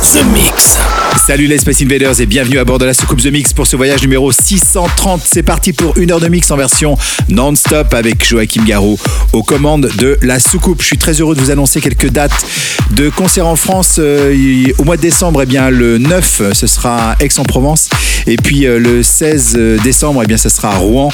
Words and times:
The 0.00 0.24
Mix. 0.32 0.78
Salut 1.16 1.46
les 1.46 1.58
Space 1.58 1.82
Invaders 1.82 2.20
et 2.20 2.26
bienvenue 2.26 2.58
à 2.58 2.64
bord 2.64 2.78
de 2.78 2.84
la 2.84 2.94
soucoupe 2.94 3.20
The 3.20 3.32
Mix 3.32 3.52
pour 3.52 3.66
ce 3.66 3.74
voyage 3.76 4.00
numéro 4.00 4.30
630. 4.30 5.22
C'est 5.24 5.42
parti 5.42 5.72
pour 5.72 5.98
une 5.98 6.12
heure 6.12 6.20
de 6.20 6.28
mix 6.28 6.50
en 6.50 6.56
version 6.56 6.96
non-stop 7.28 7.92
avec 7.92 8.26
Joachim 8.26 8.64
Garraud 8.64 8.98
aux 9.32 9.42
commandes 9.42 9.90
de 9.98 10.16
la 10.22 10.38
soucoupe. 10.38 10.80
Je 10.80 10.86
suis 10.86 10.98
très 10.98 11.20
heureux 11.20 11.34
de 11.34 11.40
vous 11.40 11.50
annoncer 11.50 11.80
quelques 11.80 12.10
dates 12.10 12.46
de 12.92 13.10
concerts 13.10 13.46
en 13.46 13.56
France. 13.56 13.96
Euh, 13.98 14.66
au 14.78 14.84
mois 14.84 14.96
de 14.96 15.02
décembre, 15.02 15.42
eh 15.42 15.46
bien, 15.46 15.68
le 15.68 15.98
9, 15.98 16.52
ce 16.54 16.66
sera 16.66 17.16
Aix-en-Provence. 17.20 17.90
Et 18.26 18.36
puis 18.36 18.66
euh, 18.66 18.78
le 18.78 19.02
16 19.02 19.58
décembre, 19.82 20.22
eh 20.22 20.26
bien, 20.26 20.36
ce 20.36 20.48
sera 20.48 20.72
à 20.72 20.76
Rouen, 20.76 21.10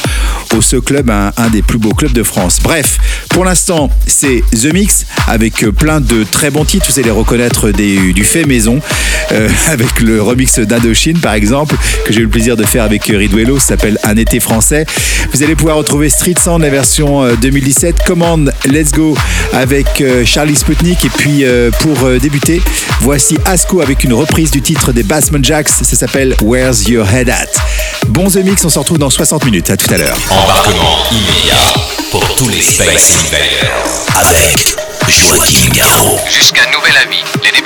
au 0.54 0.60
Ce 0.60 0.76
Club, 0.76 1.10
un, 1.10 1.32
un, 1.36 1.48
des 1.48 1.62
plus 1.62 1.78
beaux 1.78 1.94
clubs 1.94 2.12
de 2.12 2.22
France. 2.22 2.58
Bref, 2.62 2.98
pour 3.30 3.44
l'instant, 3.44 3.90
c'est 4.06 4.42
The 4.52 4.72
Mix 4.72 5.06
avec 5.26 5.64
plein 5.70 6.00
de 6.00 6.24
très 6.30 6.50
bons 6.50 6.64
titres. 6.64 6.86
Vous 6.88 6.98
allez 7.00 7.10
reconnaître 7.10 7.70
des, 7.70 8.12
du 8.12 8.24
fait 8.24 8.44
maison 8.44 8.73
euh, 9.32 9.48
avec 9.70 10.00
le 10.00 10.22
remix 10.22 10.58
d'Indochine 10.58 11.18
par 11.18 11.34
exemple, 11.34 11.76
que 12.04 12.12
j'ai 12.12 12.20
eu 12.20 12.24
le 12.24 12.30
plaisir 12.30 12.56
de 12.56 12.64
faire 12.64 12.84
avec 12.84 13.04
Riduello, 13.04 13.58
ça 13.58 13.68
s'appelle 13.68 13.98
Un 14.04 14.16
été 14.16 14.40
français. 14.40 14.86
Vous 15.32 15.42
allez 15.42 15.54
pouvoir 15.54 15.76
retrouver 15.76 16.08
Street 16.08 16.34
Sound, 16.42 16.62
la 16.62 16.70
version 16.70 17.34
2017, 17.34 18.04
Command 18.06 18.52
Let's 18.66 18.92
Go 18.92 19.16
avec 19.52 20.00
euh, 20.00 20.24
Charlie 20.24 20.56
Sputnik. 20.56 21.04
Et 21.04 21.10
puis 21.10 21.44
euh, 21.44 21.70
pour 21.80 22.08
débuter, 22.20 22.62
voici 23.00 23.38
Asco 23.44 23.80
avec 23.80 24.04
une 24.04 24.12
reprise 24.12 24.50
du 24.50 24.62
titre 24.62 24.92
des 24.92 25.02
Bassman 25.02 25.44
Jacks, 25.44 25.68
ça 25.68 25.96
s'appelle 25.96 26.36
Where's 26.42 26.88
Your 26.88 27.06
Head 27.08 27.30
At? 27.30 27.46
Bon 28.08 28.28
The 28.28 28.36
Mix, 28.36 28.64
on 28.64 28.68
se 28.68 28.78
retrouve 28.78 28.98
dans 28.98 29.10
60 29.10 29.44
minutes, 29.44 29.70
à 29.70 29.76
tout 29.76 29.92
à 29.92 29.98
l'heure. 29.98 30.16
Embarquement 30.30 30.98
immédiat 31.10 31.74
pour 32.10 32.34
tous 32.36 32.48
les 32.48 32.60
Space 32.60 33.26
Invaders 33.26 34.04
avec 34.20 34.76
Joachim 35.08 35.70
Garraud. 35.74 36.18
Jusqu'à 36.28 36.62
nouvel 36.72 36.94
avis, 37.06 37.24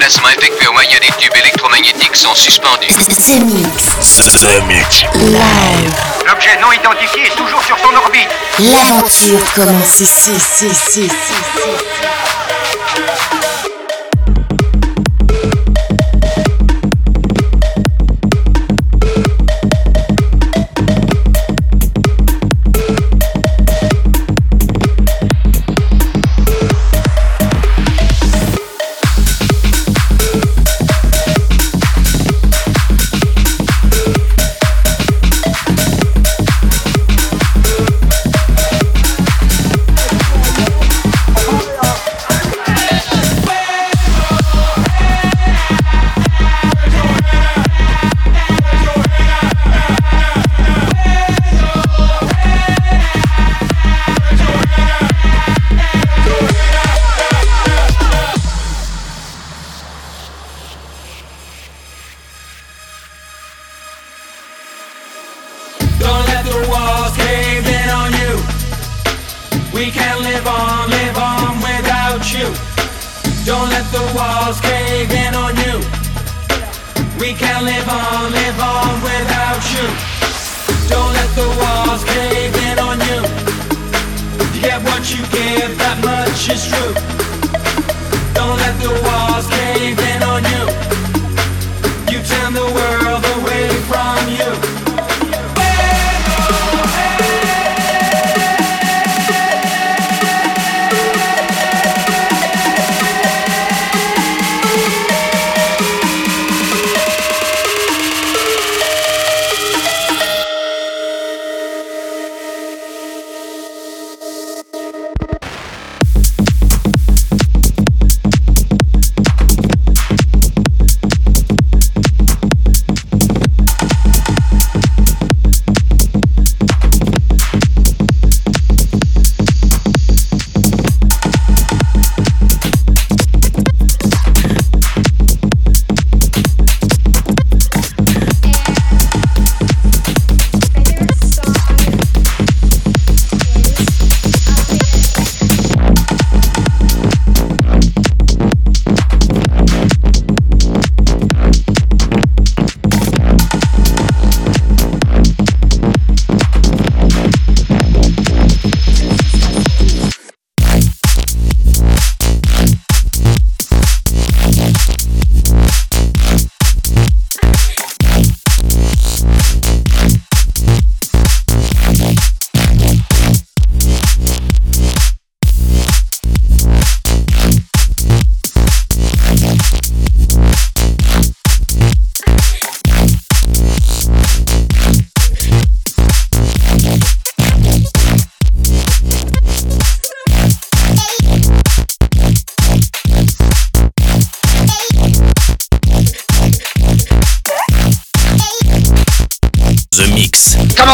les 0.09 0.14
déplacements 0.14 0.28
effectués 0.31 0.67
au 0.69 0.73
moyen 0.73 0.98
des 1.01 1.12
tubes 1.19 1.37
électromagnétiques 1.37 2.17
sont 2.17 2.34
suspendus. 2.34 2.89
The 2.89 3.45
Mix. 3.45 4.41
The 4.41 4.62
Mix. 4.67 5.03
Live. 5.14 5.95
L'objet 6.27 6.59
non 6.62 6.73
identifié 6.73 7.27
est 7.27 7.37
toujours 7.37 7.62
sur 7.62 7.77
son 7.78 7.95
orbite. 7.95 8.29
L'aventure 8.59 9.53
commence 9.55 10.01
ici, 10.01 10.33
ici, 10.33 10.67
ici, 10.67 11.01
ici, 11.03 11.12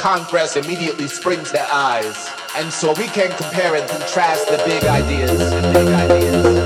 Conquest 0.00 0.56
immediately 0.56 1.06
springs 1.06 1.52
their 1.52 1.66
eyes. 1.70 2.30
And 2.56 2.72
so 2.72 2.94
we 2.94 3.06
can 3.06 3.30
compare 3.36 3.76
and 3.76 3.86
contrast. 3.86 4.48
The 4.48 4.56
big 4.64 4.84
ideas. 4.84 5.38
The 5.50 5.70
big 5.74 5.88
ideas. 5.88 6.59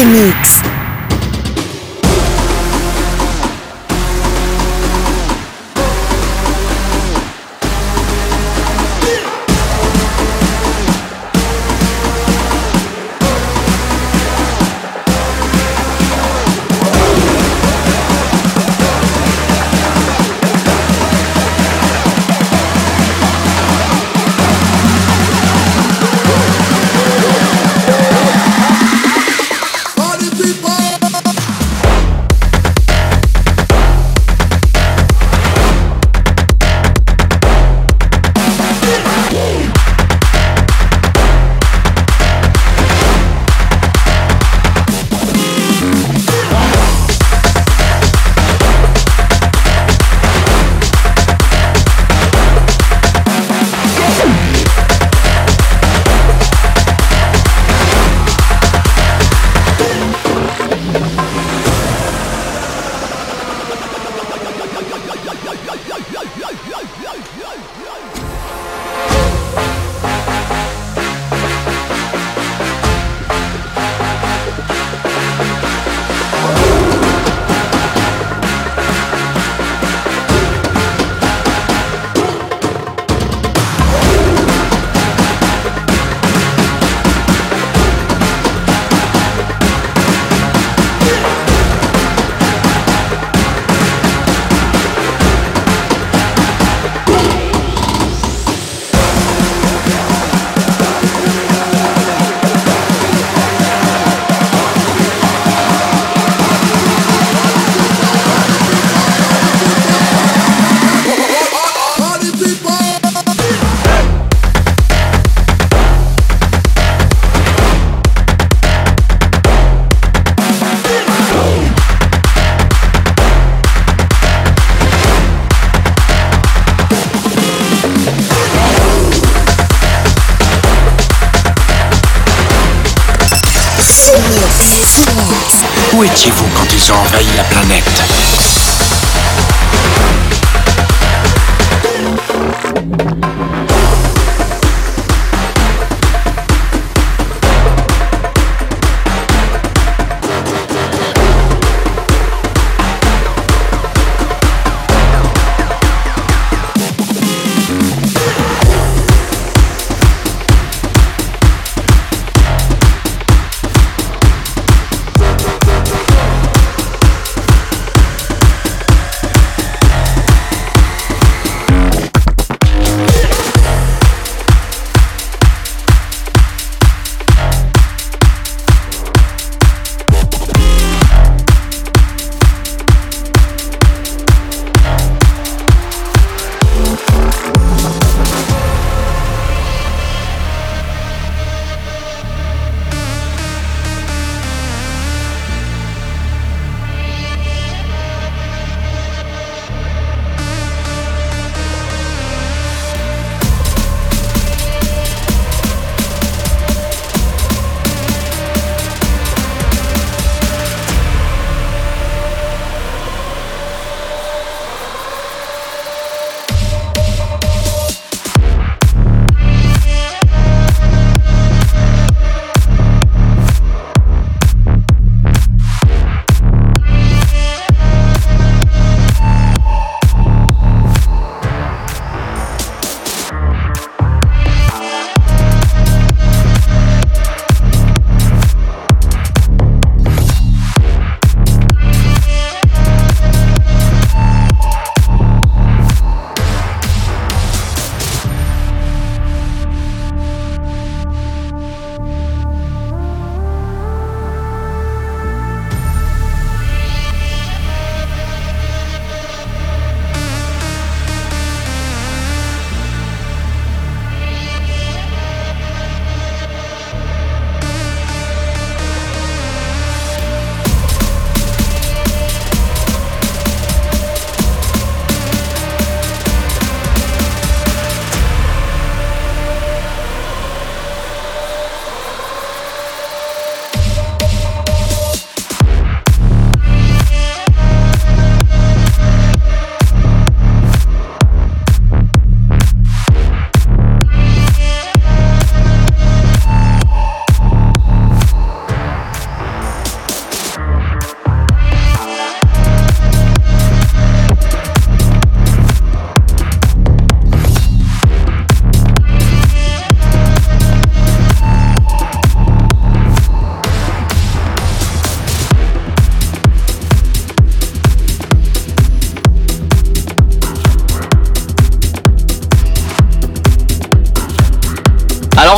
Mix. 0.00 0.61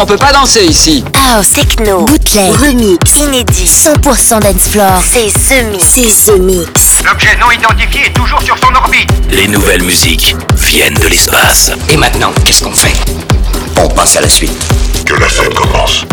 On 0.04 0.06
peut 0.06 0.16
pas 0.18 0.32
danser 0.32 0.66
ici. 0.66 1.02
House, 1.14 1.52
techno, 1.52 2.04
bootleg, 2.04 2.52
remix, 2.56 3.20
inédit, 3.20 3.64
100% 3.64 4.40
dance 4.40 4.68
floor. 4.68 5.02
C'est 5.02 5.32
The 5.32 5.64
Mix. 5.72 5.84
C'est 6.14 6.38
Mix. 6.38 7.02
L'objet 7.06 7.34
non 7.40 7.50
identifié 7.50 8.08
est 8.08 8.12
toujours 8.12 8.42
sur 8.42 8.54
son 8.58 8.74
orbite. 8.74 9.08
Les 9.30 9.48
nouvelles 9.48 9.82
musiques 9.82 10.36
viennent 10.56 10.92
de 10.92 11.08
l'espace. 11.08 11.70
Et 11.88 11.96
maintenant, 11.96 12.32
qu'est-ce 12.44 12.62
qu'on 12.62 12.74
fait? 12.74 12.92
On 13.78 13.88
passe 13.88 14.16
à 14.16 14.20
la 14.20 14.28
suite. 14.28 14.52
Que 15.06 15.14
la 15.14 15.28
fête 15.28 15.54
commence. 15.54 16.04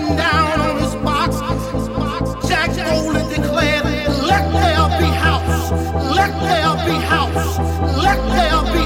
down 0.00 0.60
on 0.60 0.78
his 0.78 0.94
box. 0.96 1.36
Jack 2.48 2.70
declared, 2.70 3.84
Let 4.30 4.44
there 4.52 4.88
be 4.98 5.08
house, 5.26 5.70
let 6.16 6.32
there 6.40 6.86
be 6.86 6.96
house, 7.04 7.58
let 8.02 8.18
there 8.34 8.72
be 8.72 8.81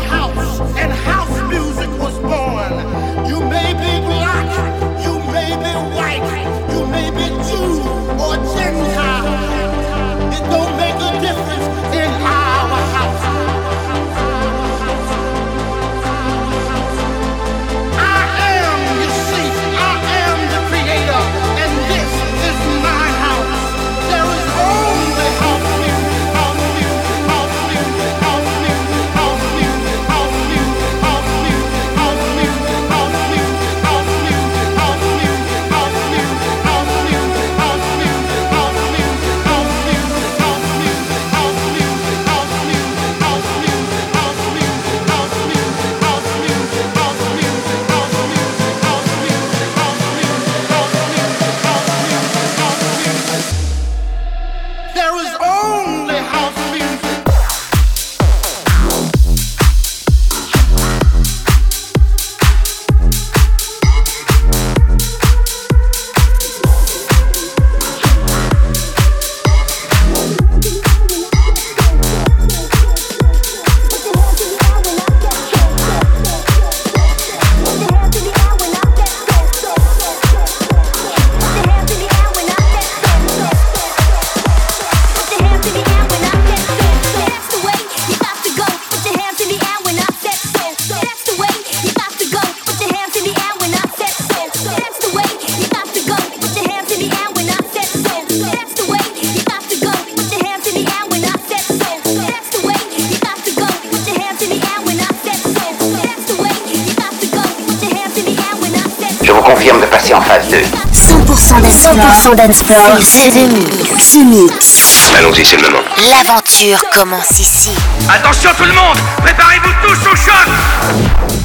100% 110.93 112.37
dance 112.37 112.63
floor, 112.63 112.99
c'est 113.01 113.31
ce 113.31 114.19
mix. 114.19 115.15
Allons-y, 115.19 115.45
c'est 115.45 115.57
le 115.57 115.63
moment. 115.63 115.79
L'aventure 116.11 116.79
commence 116.93 117.39
ici. 117.39 117.71
Attention 118.09 118.51
tout 118.57 118.65
le 118.65 118.73
monde, 118.73 118.99
préparez-vous 119.23 119.73
tous 119.83 120.11
au 120.11 120.17
choc 120.17 121.36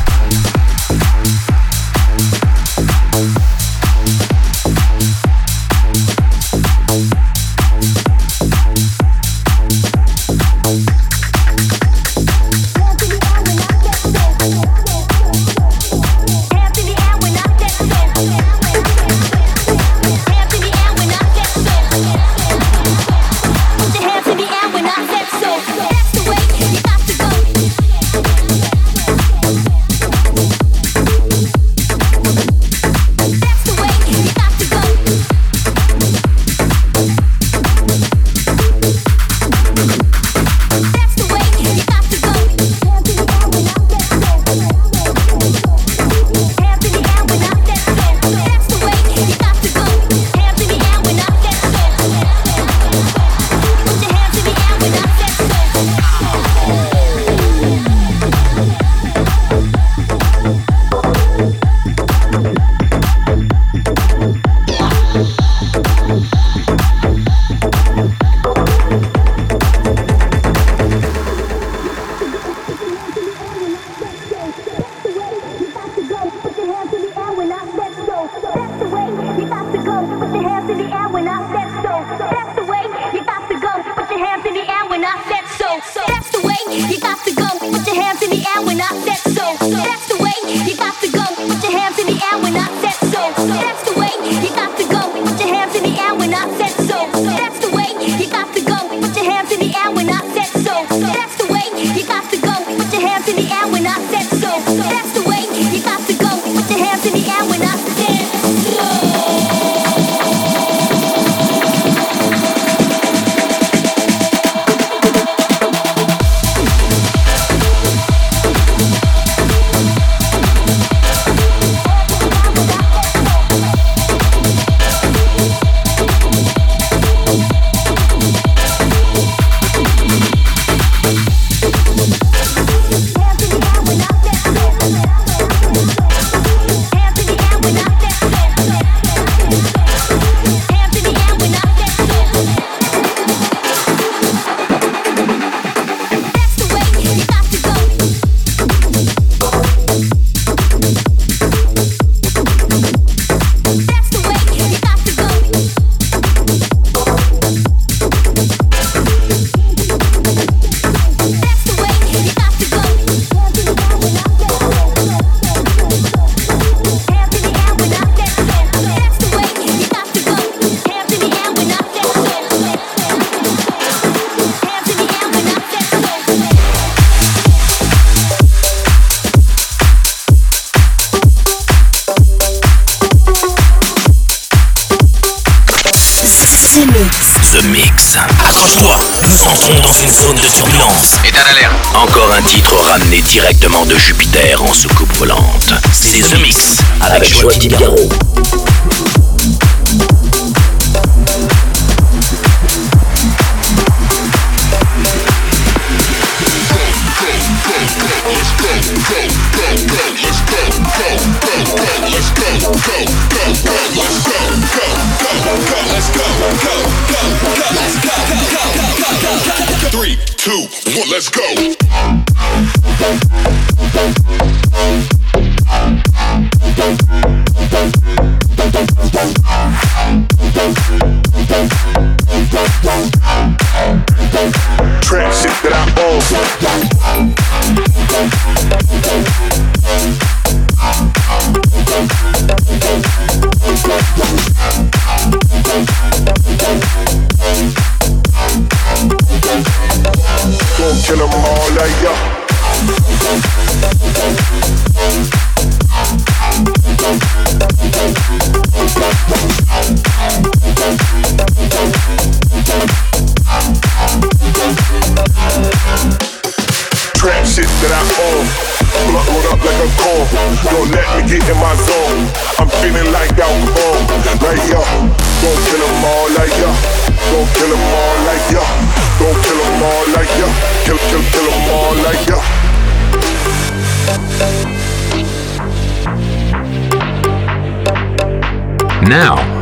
two, 220.41 220.67
one, 220.97 221.07
let's 221.07 221.29
go. 221.29 221.80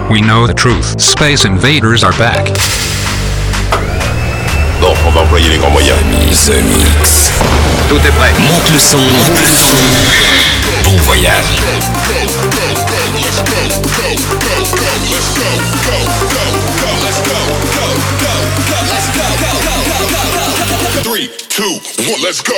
We 0.10 0.22
know 0.22 0.48
the 0.48 0.56
truth. 0.56 1.00
Space 1.00 1.46
invaders 1.46 2.04
are 2.04 2.14
back. 2.14 2.48
Bon, 4.82 4.96
on 5.06 5.12
va 5.12 5.22
employer 5.22 5.50
les 5.50 5.58
grands 5.58 5.70
moyens. 5.70 6.00
Mise 6.10 6.50
mix. 6.50 7.32
Tout 7.88 7.98
est 7.98 8.12
prêt. 8.18 8.34
Monte 8.40 8.72
le 8.72 8.80
son. 8.80 8.98
Monte 8.98 9.30
le 9.30 9.56
son. 9.56 9.76
Bon 10.84 10.98
voyage. 11.04 11.62
Three, 21.04 21.30
two, 21.50 21.80
one, 22.12 22.22
let's 22.24 22.42
go. 22.42 22.56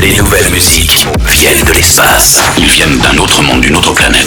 Les 0.00 0.14
nouvelles 0.16 0.50
musiques 0.50 1.06
viennent 1.26 1.64
de 1.66 1.72
l'espace. 1.72 2.40
Ils 2.56 2.70
viennent 2.70 2.98
d'un 2.98 3.18
autre 3.18 3.42
monde, 3.42 3.60
d'une 3.60 3.76
autre 3.76 3.92
planète. 3.92 4.26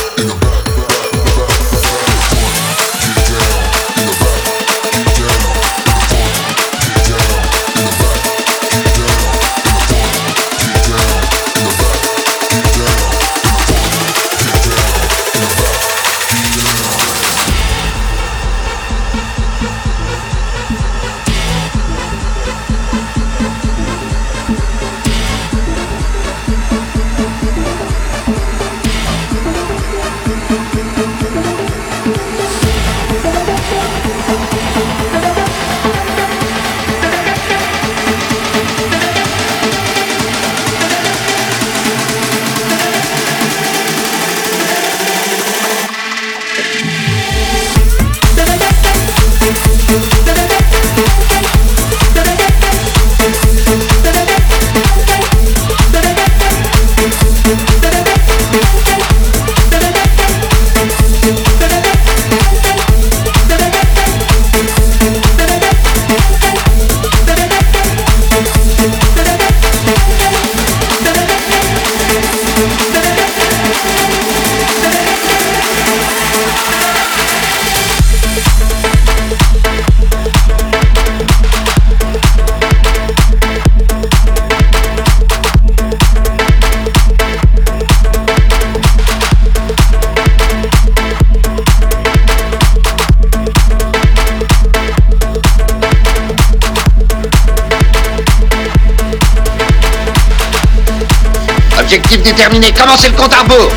Objectif 101.91 102.23
déterminé, 102.23 102.71
commencez 102.71 103.09
le 103.09 103.17
compte 103.17 103.33
à 103.33 103.41
rebours 103.41 103.69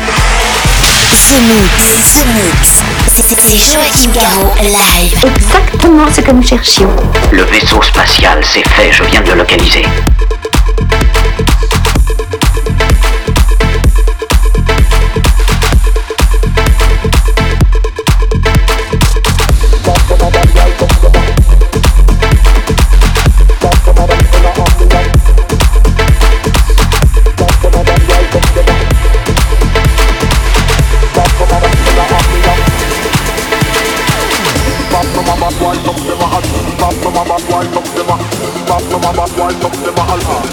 The 1.27 1.41
Mix, 1.41 2.13
The 2.13 2.25
Mix, 2.27 2.81
c'est 3.09 3.57
Joachim 3.57 4.09
Garraud 4.13 4.53
live. 4.61 5.17
Exactement 5.35 6.07
ce 6.09 6.21
que 6.21 6.31
nous 6.31 6.41
cherchions. 6.41 6.95
Le 7.33 7.43
vaisseau 7.43 7.81
spatial, 7.81 8.39
c'est 8.41 8.65
fait, 8.69 8.93
je 8.93 9.03
viens 9.03 9.19
de 9.19 9.31
le 9.31 9.39
localiser. 9.39 9.83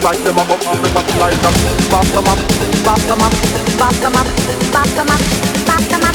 like 0.02 0.18
them 0.24 0.36
up 0.36 0.50
up 0.50 0.66
on 0.66 0.82
the 0.82 0.88
bottom 0.90 1.18
like 1.20 1.38
them. 1.42 1.54
Bop 1.88 2.06
them 2.10 2.26
up, 2.26 2.38
bop 2.82 2.98
them 3.06 3.22
up, 3.22 3.32
bop 3.78 3.94
them 3.94 4.16
up, 4.18 4.26
bop 4.72 4.88
them 4.90 5.10
up, 5.10 5.20
bop 5.64 5.86
them 5.86 6.00
up, 6.00 6.10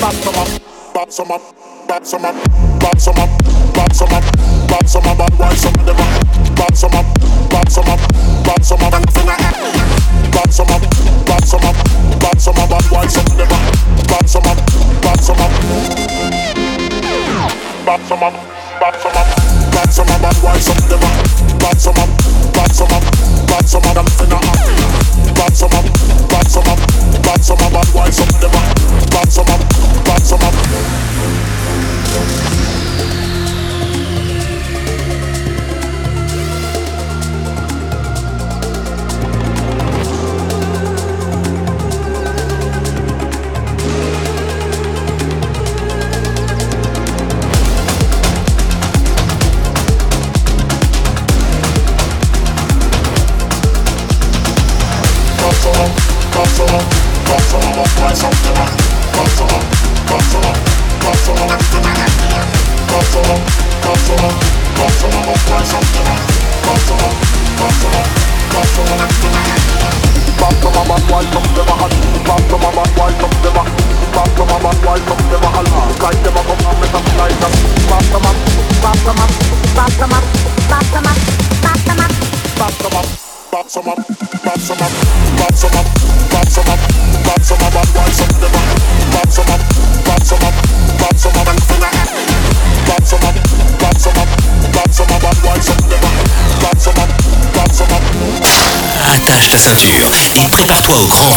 bop 0.00 0.18
them 0.20 0.36
up, 0.36 0.50
bop 0.92 1.08
them 1.08 1.30
up, 1.30 1.40
bop 1.88 2.04
them 2.04 2.24
up, 2.24 2.36
bop 2.78 2.98
them 2.98 3.16
up, 3.18 3.30
bop 3.72 3.88
them 3.88 4.12
up, 4.12 4.20
bop 4.68 4.82
them 4.84 5.08
up, 5.08 5.20
and 5.20 5.38
why 5.38 5.54
some 5.54 5.74
of 5.74 5.86
them 5.86 5.96
up, 5.96 6.20
bop 6.54 6.74
them 6.74 6.94
up, 6.94 7.06
bop 7.48 7.68
them 7.68 7.88
up, 7.88 8.00
bop 8.44 8.60
them 8.60 8.82
up, 8.82 8.92
bop 8.92 9.08
them 9.08 9.28
up, 9.28 9.40
bop 10.32 10.50
them 10.50 10.70
up. 10.70 10.79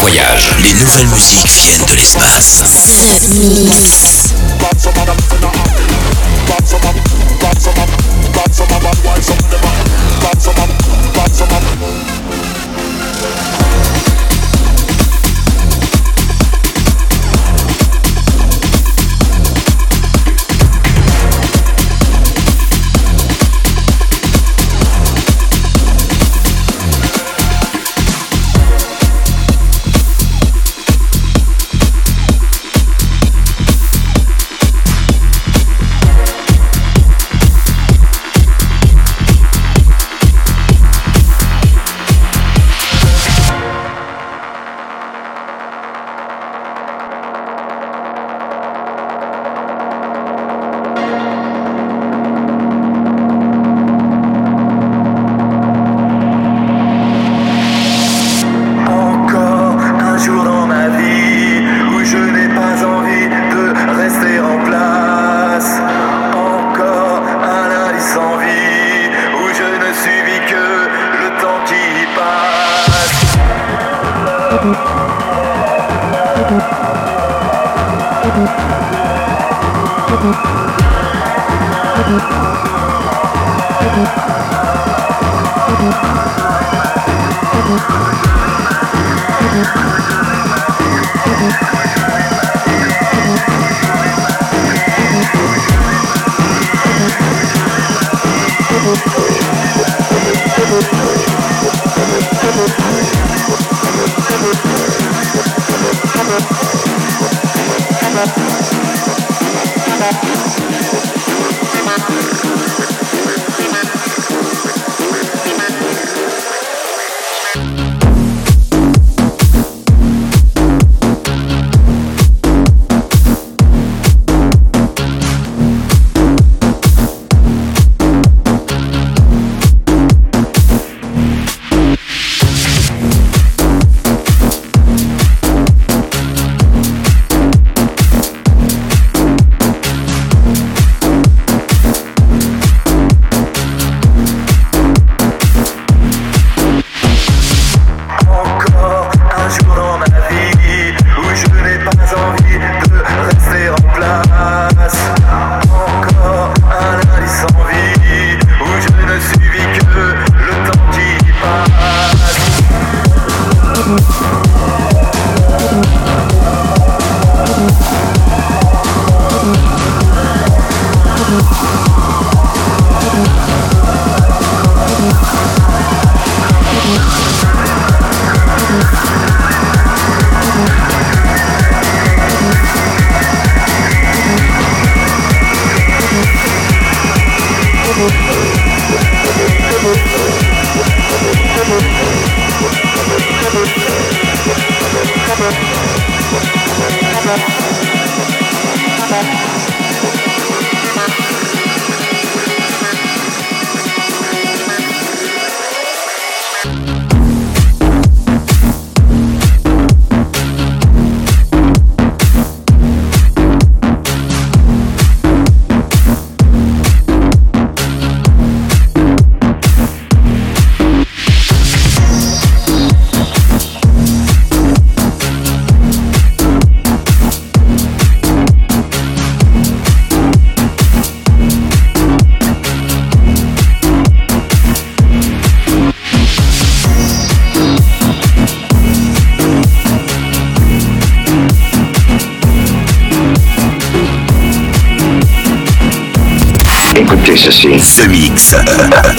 Les 0.06 0.74
nouvelles 0.74 1.08
musiques 1.08 1.46
viennent 1.46 1.84
de 1.86 1.94
l'espace. 1.94 2.62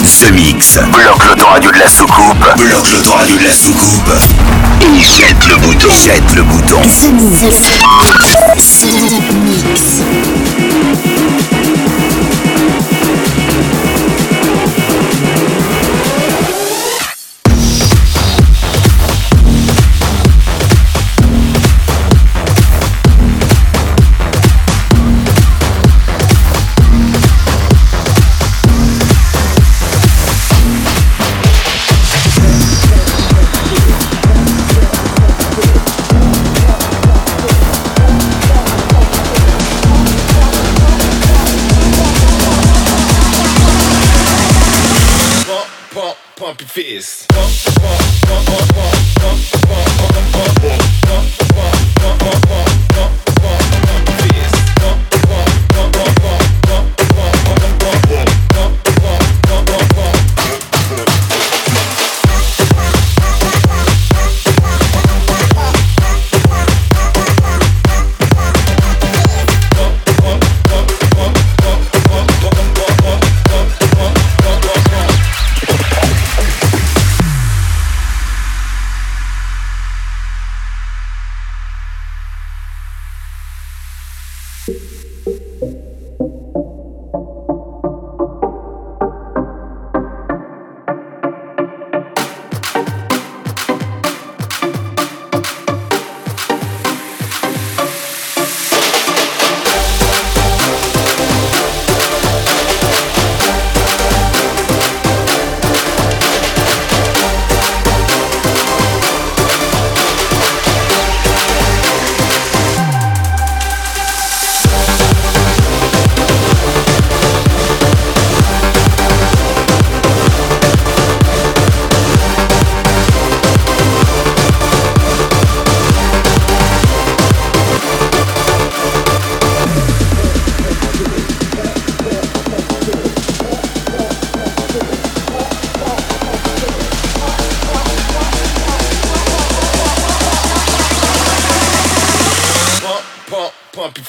Ce 0.04 0.30
mix. 0.30 0.78
Bloque 0.92 1.24
l'autoradio 1.26 1.70
de 1.70 1.78
la 1.78 1.88
soucoupe. 1.88 2.38
Bloque 2.56 2.92
l'autoradio 2.92 3.36
de 3.36 3.44
la 3.44 3.52
soucoupe. 3.52 4.10
Et 4.82 5.00
jette 5.00 5.46
le 5.48 5.56
bouton. 5.56 5.88
Jette 5.90 6.34
le 6.34 6.42
bouton. 6.42 6.80
Ce. 6.82 7.06
Ce 8.58 8.86
mix. 9.44 10.45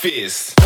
Profis. 0.07 0.56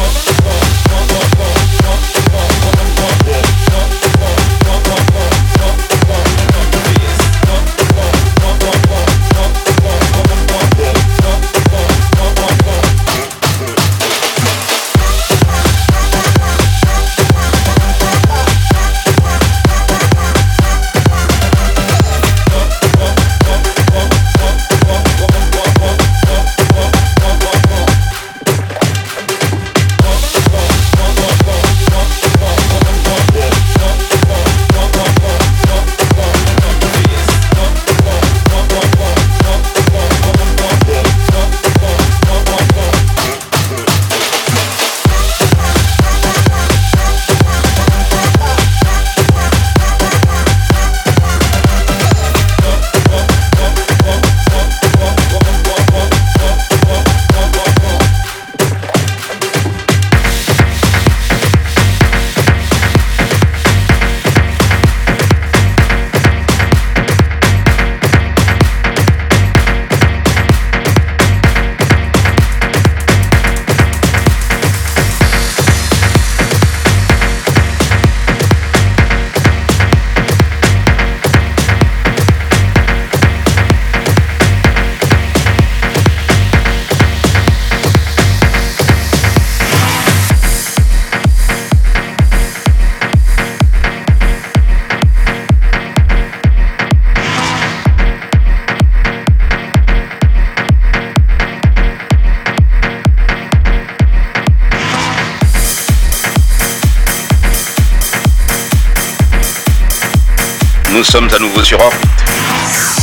Nous 111.02 111.06
sommes 111.06 111.30
à 111.34 111.39
nouveau 111.39 111.64
sur 111.64 111.80
orbite. 111.80 111.99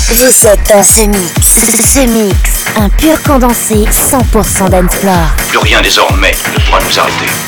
Vous 0.08 0.46
êtes 0.46 0.68
dans 0.72 0.84
ce 0.84 1.00
mix. 1.00 1.32
Ce 1.42 2.06
mix, 2.06 2.66
un 2.76 2.88
pur 2.90 3.20
condensé 3.24 3.74
100% 3.74 4.70
d'Ensplore. 4.70 5.34
Plus 5.48 5.58
rien 5.58 5.82
désormais 5.82 6.30
ne 6.54 6.64
pourra 6.64 6.78
nous 6.78 6.96
arrêter. 6.96 7.47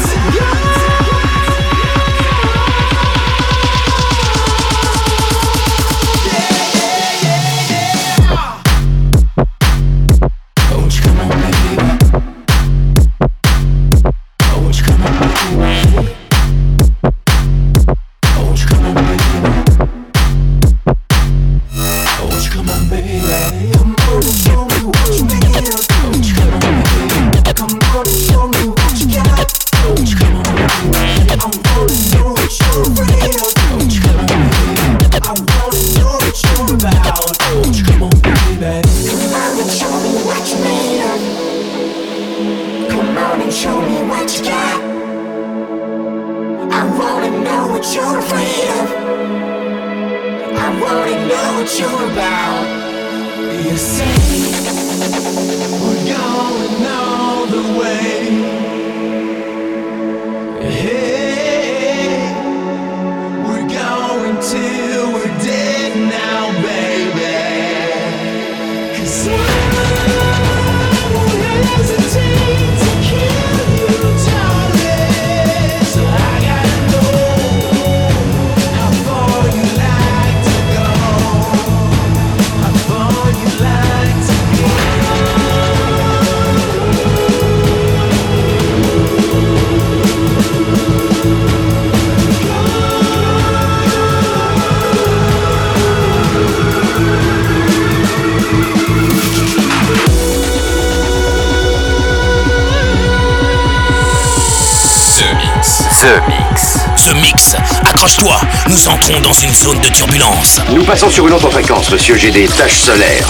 Nous 110.73 110.83
passons 110.83 111.09
sur 111.09 111.27
une 111.27 111.33
autre 111.33 111.49
fréquence, 111.49 111.91
monsieur, 111.91 112.15
j'ai 112.15 112.31
des 112.31 112.47
taches 112.47 112.79
solaires. 112.79 113.29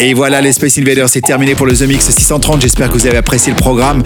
Et 0.00 0.14
voilà, 0.14 0.40
les 0.40 0.52
Space 0.52 0.78
Invaders, 0.78 1.08
c'est 1.08 1.20
terminé 1.20 1.56
pour 1.56 1.66
le 1.66 1.76
The 1.76 1.82
Mix 1.82 2.08
630. 2.08 2.62
J'espère 2.62 2.88
que 2.88 2.92
vous 2.92 3.06
avez 3.08 3.16
apprécié 3.16 3.52
le 3.52 3.58
programme. 3.58 4.00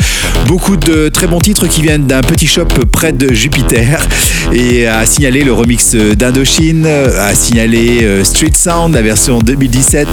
Beaucoup 0.47 0.78
de 0.78 1.11
très 1.11 1.26
bons 1.26 1.38
titres 1.38 1.66
qui 1.66 1.82
viennent 1.82 2.07
d'un 2.07 2.22
petit 2.22 2.47
shop 2.47 2.68
près 2.90 3.12
de 3.12 3.30
Jupiter. 3.34 4.01
Et 4.53 4.86
à 4.86 5.05
signaler 5.05 5.45
le 5.45 5.53
remix 5.53 5.95
d'Indochine, 5.95 6.86
à 6.86 7.34
signaler 7.34 8.05
euh, 8.05 8.24
Street 8.24 8.53
Sound, 8.57 8.95
la 8.95 9.03
version 9.03 9.38
2017, 9.40 10.09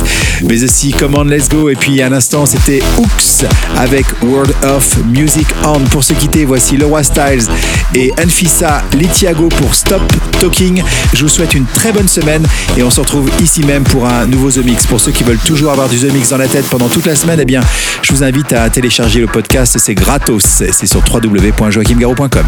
mais 0.50 0.62
aussi 0.64 0.92
Come 0.92 1.16
On 1.16 1.24
Let's 1.24 1.48
Go. 1.48 1.70
Et 1.70 1.76
puis 1.76 2.02
à 2.02 2.10
l'instant, 2.10 2.46
c'était 2.46 2.82
Hooks 2.98 3.48
avec 3.78 4.06
World 4.22 4.54
of 4.64 4.98
Music 5.06 5.48
On. 5.64 5.80
Pour 5.86 6.04
se 6.04 6.12
quitter, 6.12 6.44
voici 6.44 6.76
Laura 6.76 7.04
Styles 7.04 7.48
et 7.96 8.12
Anfisa 8.22 8.84
Litiago 8.98 9.48
pour 9.48 9.74
Stop 9.74 10.02
Talking. 10.42 10.84
Je 11.14 11.22
vous 11.22 11.30
souhaite 11.30 11.54
une 11.54 11.66
très 11.66 11.94
bonne 11.94 12.10
semaine 12.10 12.46
et 12.78 12.84
on 12.84 12.90
se 12.90 13.00
retrouve 13.00 13.32
ici 13.42 13.64
même 13.64 13.86
pour 13.86 14.06
un 14.06 14.26
nouveau 14.26 14.52
The 14.52 14.66
Mix. 14.66 14.86
Pour 14.86 15.00
ceux 15.00 15.12
qui 15.12 15.24
veulent 15.24 15.38
toujours 15.38 15.69
avoir 15.72 15.90
du 15.90 15.98
The 15.98 16.12
Mix 16.12 16.30
dans 16.30 16.38
la 16.38 16.48
tête 16.48 16.66
pendant 16.70 16.88
toute 16.88 17.06
la 17.06 17.16
semaine, 17.16 17.40
eh 17.42 17.46
bien, 17.46 17.62
je 18.02 18.14
vous 18.14 18.24
invite 18.24 18.54
à 18.54 18.70
télécharger 18.70 19.20
le 19.20 19.28
podcast. 19.28 19.78
C'est 19.78 19.96
gratos. 19.96 20.44
C'est 20.44 20.86
sur 20.86 21.02
www.joachimgaro.com. 21.02 22.46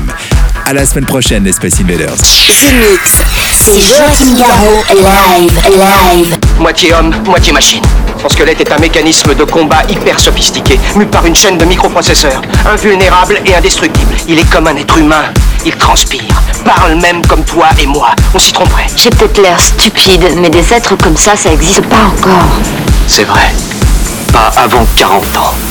À 0.66 0.74
la 0.74 0.86
semaine 0.86 1.06
prochaine, 1.06 1.44
les 1.44 1.52
Space 1.52 1.80
Invaders. 1.82 2.16
The 2.18 2.74
Mix. 2.74 3.22
C'est 3.52 3.80
Joachim 3.80 4.38
Garraud, 4.38 4.84
live, 4.90 5.62
live. 5.70 6.38
Moitié 6.60 6.94
homme, 6.94 7.14
moitié 7.26 7.54
machine. 7.54 7.82
Son 8.22 8.30
squelette 8.30 8.62
est 8.62 8.72
un 8.72 8.78
mécanisme 8.78 9.34
de 9.34 9.44
combat 9.44 9.84
hyper 9.90 10.20
sophistiqué, 10.20 10.80
mu 10.96 11.06
par 11.06 11.26
une 11.26 11.36
chaîne 11.36 11.58
de 11.58 11.66
microprocesseurs, 11.66 12.42
invulnérable 12.66 13.40
et 13.46 13.56
indestructible. 13.56 14.14
Il 14.28 14.40
est 14.40 14.50
comme 14.50 14.68
un 14.68 14.76
être 14.76 14.98
humain. 14.98 15.26
Il 15.66 15.76
transpire, 15.76 16.42
parle 16.64 16.96
même 17.02 17.26
comme 17.26 17.44
toi 17.44 17.70
et 17.80 17.86
moi. 17.86 18.10
On 18.34 18.40
s'y 18.40 18.54
tromperait. 18.54 18.88
J'ai 18.96 19.10
peut-être 19.10 19.42
l'air 19.42 19.60
stupide, 19.60 20.26
mais 20.38 20.50
des 20.50 20.74
êtres 20.74 20.96
comme 20.98 21.18
ça, 21.18 21.36
ça 21.36 21.52
existe 21.52 21.82
pas 21.82 22.06
encore. 22.18 22.91
C'est 23.14 23.26
vrai. 23.26 23.52
Pas 24.32 24.50
avant 24.56 24.86
40 24.96 25.22
ans. 25.36 25.71